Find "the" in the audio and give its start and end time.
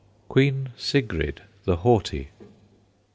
1.65-1.75